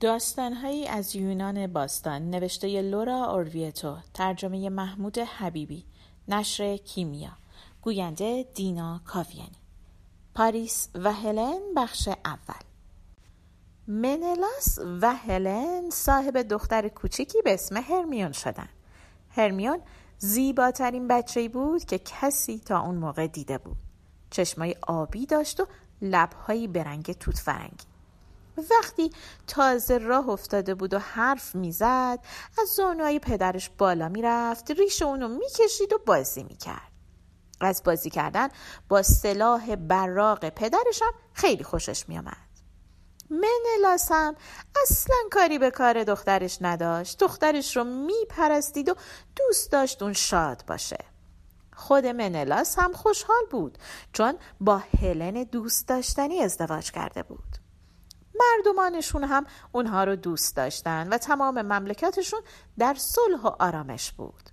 [0.00, 5.84] داستانهایی از یونان باستان نوشته لورا اورویتو ترجمه محمود حبیبی
[6.28, 7.30] نشر کیمیا
[7.82, 9.58] گوینده دینا کاویانی.
[10.34, 12.62] پاریس و هلن بخش اول.
[13.86, 18.68] منلاس و هلن صاحب دختر کوچیکی به اسم هرمیون شدن.
[19.30, 19.80] هرمیون
[20.18, 23.76] زیباترین بچه بود که کسی تا اون موقع دیده بود.
[24.30, 25.66] چشمای آبی داشت و
[26.02, 27.97] لبهایی به رنگ توت فرنگی
[28.70, 29.10] وقتی
[29.46, 32.18] تازه راه افتاده بود و حرف می‌زد
[32.58, 36.92] از زانوهای پدرش بالا می‌رفت ریش اونو می‌کشید و بازی می‌کرد.
[37.60, 38.48] از بازی کردن
[38.88, 42.48] با سلاح براق پدرشم خیلی خوشش میامد
[43.30, 44.36] منلاس هم
[44.82, 47.18] اصلا کاری به کار دخترش نداشت.
[47.18, 48.94] دخترش رو میپرستید و
[49.36, 50.98] دوست داشت اون شاد باشه.
[51.72, 53.78] خود منلاس هم خوشحال بود
[54.12, 57.67] چون با هلن دوست داشتنی ازدواج کرده بود.
[58.40, 62.40] مردمانشون هم اونها رو دوست داشتن و تمام مملکتشون
[62.78, 64.50] در صلح و آرامش بود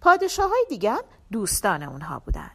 [0.00, 2.50] پادشاه های دیگه هم دوستان اونها بودن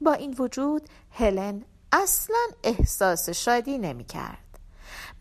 [0.00, 4.38] با این وجود هلن اصلا احساس شادی نمی کرد.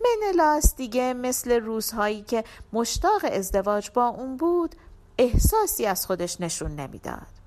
[0.01, 4.75] منلاس دیگه مثل روزهایی که مشتاق ازدواج با اون بود
[5.17, 7.42] احساسی از خودش نشون نمی‌داد.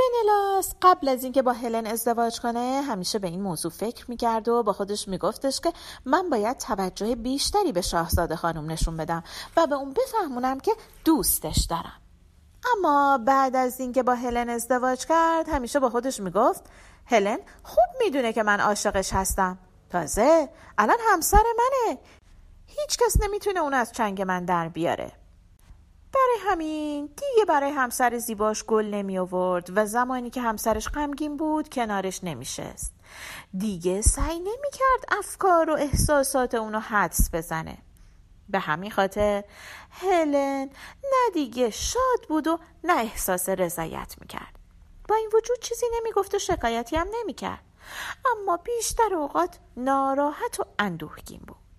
[0.00, 4.62] منلاس قبل از اینکه با هلن ازدواج کنه همیشه به این موضوع فکر می‌کرد و
[4.62, 5.72] با خودش میگفتش که
[6.04, 9.22] من باید توجه بیشتری به شاهزاده خانم نشون بدم
[9.56, 10.72] و به اون بفهمونم که
[11.04, 12.00] دوستش دارم.
[12.76, 16.64] اما بعد از اینکه با هلن ازدواج کرد همیشه با خودش می‌گفت
[17.06, 19.58] هلن خوب می‌دونه که من عاشقش هستم.
[19.90, 21.98] تازه الان همسر منه.
[22.66, 25.12] هیچ کس نمی‌تونه اون از چنگ من در بیاره.
[26.40, 32.24] همین دیگه برای همسر زیباش گل نمی آورد و زمانی که همسرش غمگین بود کنارش
[32.24, 32.94] نمیشست
[33.58, 37.78] دیگه سعی نمی کرد افکار و احساسات اونو حدس بزنه.
[38.48, 39.44] به همین خاطر
[39.90, 40.70] هلن
[41.02, 44.58] نه دیگه شاد بود و نه احساس رضایت می‌کرد
[45.08, 47.64] با این وجود چیزی نمی‌گفت و شکایتی هم نمی‌کرد
[48.32, 51.69] اما بیشتر اوقات ناراحت و اندوهگین بود.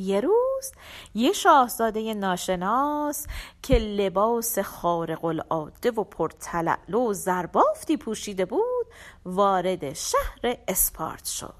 [0.00, 0.72] یه روز
[1.14, 3.26] یه شاهزاده ناشناس
[3.62, 8.86] که لباس خارق العاده و پرتلعلو و زربافتی پوشیده بود
[9.24, 11.54] وارد شهر اسپارت شد.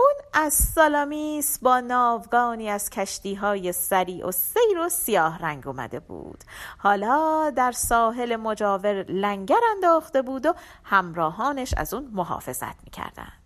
[0.00, 6.00] اون از سالامیس با ناوگانی از کشتی های سریع و سیر و سیاه رنگ اومده
[6.00, 6.44] بود.
[6.78, 10.54] حالا در ساحل مجاور لنگر انداخته بود و
[10.84, 13.37] همراهانش از اون محافظت می‌کردند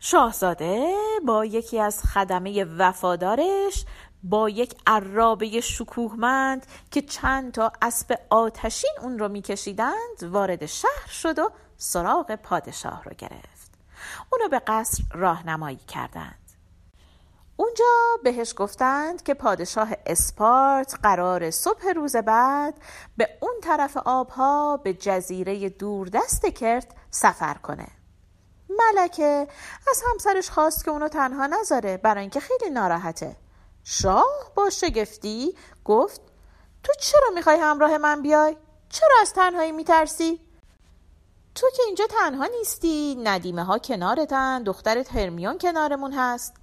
[0.00, 0.94] شاهزاده
[1.26, 3.84] با یکی از خدمه وفادارش
[4.22, 11.38] با یک عرابه شکوهمند که چند تا اسب آتشین اون رو میکشیدند وارد شهر شد
[11.38, 13.70] و سراغ پادشاه رو گرفت.
[14.32, 16.52] اونو به قصر راهنمایی کردند.
[17.56, 17.84] اونجا
[18.24, 22.74] بهش گفتند که پادشاه اسپارت قرار صبح روز بعد
[23.16, 27.97] به اون طرف آبها به جزیره دوردست کرد سفر کنه.
[28.70, 29.48] ملکه
[29.90, 33.36] از همسرش خواست که اونو تنها نذاره برای اینکه خیلی ناراحته.
[33.84, 36.20] شاه با شگفتی گفت
[36.84, 38.56] تو چرا می‌خوای همراه من بیای؟
[38.88, 40.40] چرا از تنهایی میترسی؟
[41.54, 46.54] تو که اینجا تنها نیستی ندیمه ها کنارتن دخترت هرمیون کنارمون هست.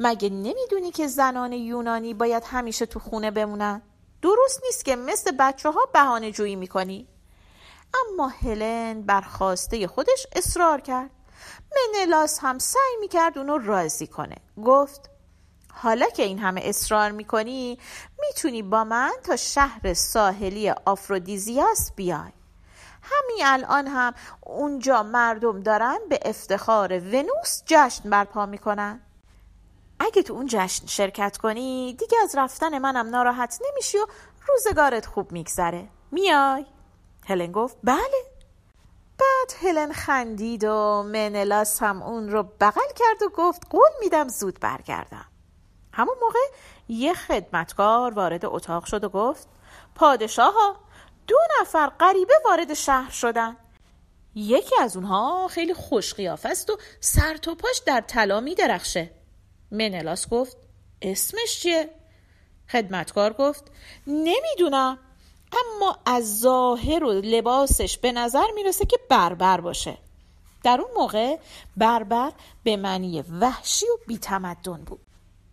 [0.00, 3.82] مگه نمی‌دونی که زنان یونانی باید همیشه تو خونه بمونن؟
[4.22, 7.08] درست نیست که مثل بچه ها بهانه جویی می‌کنی.
[7.94, 11.10] اما هلن بر خواسته خودش اصرار کرد.
[11.96, 14.36] منلاس هم سعی می‌کرد اونو راضی کنه.
[14.64, 15.10] گفت
[15.72, 17.78] حالا که این همه اصرار می‌کنی
[18.20, 22.32] می‌تونی با من تا شهر ساحلی آفرودیزیاس بیای.
[23.02, 29.00] همین الان هم اونجا مردم دارن به افتخار ونوس جشن برپا می‌کنن.
[29.98, 34.06] اگه تو اون جشن شرکت کنی دیگه از رفتن منم ناراحت نمیشی و
[34.48, 35.88] روزگارت خوب میگذره.
[36.10, 36.66] میای؟
[37.26, 38.33] هلن گفت بله.
[39.18, 44.60] بعد هلن خندید و منلاس هم اون رو بغل کرد و گفت قول میدم زود
[44.60, 45.24] برگردم.
[45.92, 46.38] همون موقع
[46.88, 49.48] یه خدمتکار وارد اتاق شد و گفت
[49.94, 50.76] پادشاه ها
[51.26, 53.56] دو نفر غریبه وارد شهر شدن.
[54.34, 59.10] یکی از اونها خیلی خوش قیافه است و سر تو پاش در طلا می درخشه
[59.70, 60.56] منلاس گفت
[61.02, 61.90] اسمش چیه؟
[62.68, 63.64] خدمتکار گفت
[64.06, 64.98] نمی‌دونم.
[65.54, 69.98] اما از ظاهر و لباسش به نظر می‌رسه که بربر باشه.
[70.64, 71.38] در اون موقع
[71.76, 72.32] بربر
[72.64, 75.00] به معنی وحشی و بیتمدن بود.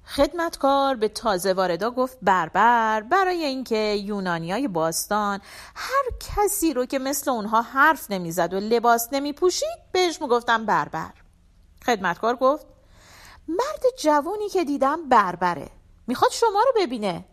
[0.06, 5.42] خدمتکار به تازه واردا گفت بربر برای اینکه یونانیای باستان
[5.76, 11.12] هر کسی رو که مثل اونها حرف نمی‌زد و لباس نمیپوشید بهش می‌گفتن بربر.
[11.86, 12.66] خدمتکار گفت
[13.48, 15.70] مرد جوونی که دیدم بربره.
[16.08, 17.26] می‌خواد شما رو ببینه.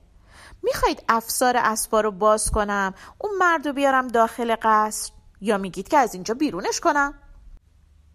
[0.62, 5.98] می‌خواید افسار اسبا رو باز کنم اون مرد رو بیارم داخل قصر؟ یا میگید که
[5.98, 7.14] از اینجا بیرونش کنم؟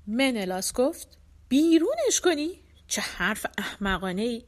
[0.07, 1.07] منلاس گفت
[1.49, 4.45] بیرونش کنی؟ چه حرف احمقانه ای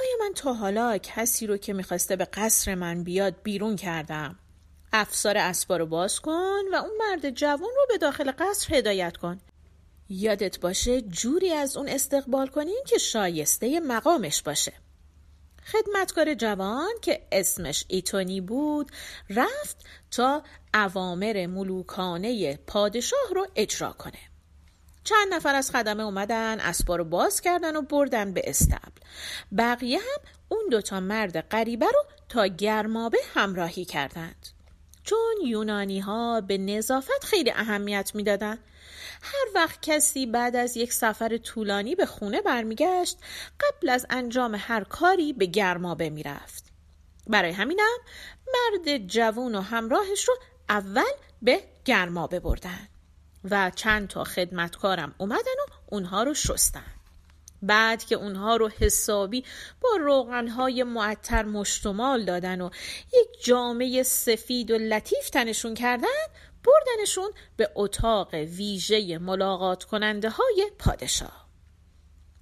[0.00, 4.38] آیا من تا حالا کسی رو که می‌خواسته به قصر من بیاد بیرون کردم؟
[4.92, 9.40] افسار اسبا رو باز کن و اون مرد جوان رو به داخل قصر هدایت کن.
[10.08, 14.72] یادت باشه جوری از اون استقبال کنین که شایسته مقامش باشه.
[15.72, 18.90] خدمتکار جوان که اسمش ایتونی بود
[19.30, 19.76] رفت
[20.10, 20.42] تا
[20.74, 24.18] اوامر ملوکانه پادشاه رو اجرا کنه.
[25.04, 29.00] چند نفر از خدمه اومدن اسبا رو باز کردن و بردن به استبل.
[29.58, 34.55] بقیه هم اون دوتا مرد غریبه رو تا گرمابه همراهی کردند.
[35.06, 38.58] چون یونانی ها به نظافت خیلی اهمیت می‌دادن.
[39.22, 43.18] هر وقت کسی بعد از یک سفر طولانی به خونه برمیگشت
[43.60, 46.64] قبل از انجام هر کاری به گرمابه می‌رفت
[47.26, 47.96] برای همینم
[48.54, 50.36] مرد جوون و همراهش رو
[50.68, 51.12] اول
[51.42, 52.88] به گرمابه بردن
[53.50, 56.95] و چند تا خدمتکارم اومدن و اونها رو شستن.
[57.62, 59.44] بعد که اونها رو حسابی
[59.80, 62.70] با روغنهای معطر مشتمال دادن و
[63.14, 66.08] یک جامعه سفید و لطیف تنشون کردن
[66.64, 71.46] بردنشون به اتاق ویژه ملاقات کننده های پادشاه.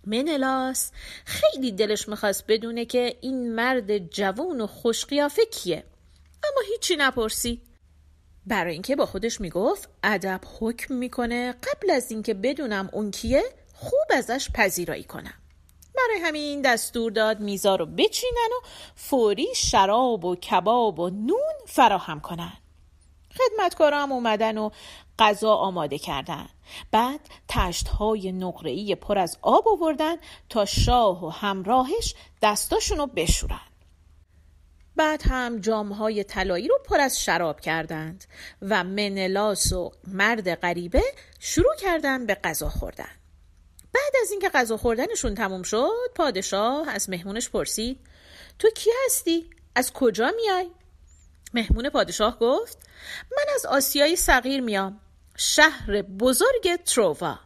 [0.06, 0.90] منلاس
[1.25, 5.84] خیلی دلش می‌خواست بدونه که این مرد جوان و خوشقیافه کیه.
[6.44, 7.62] اما هیچی نپرسید
[8.46, 11.52] برای اینکه با خودش می‌گفت ادب حکم می‌کنه.
[11.52, 13.43] قبل از اینکه بدونم اون کیه
[14.04, 15.34] خوب ازش پذیرایی کنم.
[15.96, 22.20] برای همین دستور داد میزا رو بچینن و فوری شراب و کباب و نون فراهم
[22.20, 22.52] کنن.
[23.38, 24.70] خدمتکارا اومدن و
[25.18, 26.48] غذا آماده کردن.
[26.90, 30.16] بعد تشت های نقره‌ای پر از آب آوردن
[30.48, 33.60] تا شاه و همراهش دستاشون رو بشورن.
[34.96, 38.24] بعد هم جامهای طلایی رو پر از شراب کردند
[38.62, 41.02] و منلاس و مرد غریبه
[41.38, 43.23] شروع کردن به غذا خوردن.
[44.24, 48.00] از اینکه غذا خوردنشون تموم شد پادشاه از مهمونش پرسید
[48.58, 50.70] تو کی هستی؟ از کجا میای؟
[51.54, 52.78] مهمون پادشاه گفت
[53.32, 55.00] من از آسیای صغیر میام
[55.36, 57.38] شهر بزرگ ترووا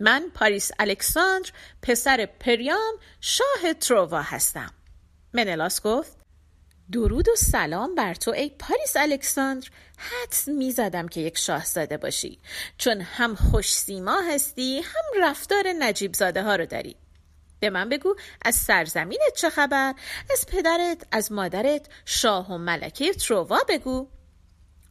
[0.00, 1.50] من پاریس الکساندر
[1.82, 4.70] پسر پریام شاه ترووا هستم
[5.32, 6.19] منلاس گفت
[6.92, 9.68] درود و سلام بر تو ای پاریس الکساندر.
[9.98, 12.38] حدس می‌زدم که یک شاهزاده باشی.
[12.78, 16.96] چون هم خوش سیما هستی هم رفتار نجیب زاده ها رو داری.
[17.60, 18.14] به من بگو
[18.44, 19.94] از سرزمینت چه خبر؟
[20.32, 24.08] از پدرت از مادرت شاه و ملکه تروا بگو.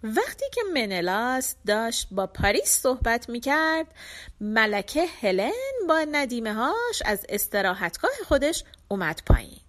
[0.04, 3.88] وقتی که منلاس داشت با پاریس صحبت می کرد
[4.42, 5.51] ملکه هلن
[5.88, 9.69] با ندیمه هاش از استراحتگاه خودش اومد پایین.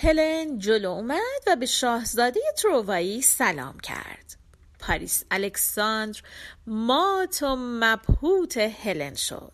[0.00, 4.36] هلن جلو اومد و به شاهزاده تروایی سلام کرد.
[4.78, 6.20] پاریس الکساندر
[6.66, 9.52] مات و مبهوت هلن شد.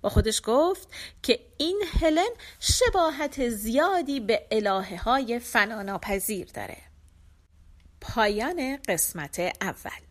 [0.00, 0.88] با خودش گفت
[1.22, 2.30] که این هلن
[2.60, 6.78] شباهت زیادی به الهه های فناناپذیر داره.
[8.00, 10.09] پایان قسمت اول.